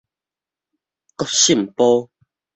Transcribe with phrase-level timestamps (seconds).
[1.17, 2.09] 國姓埔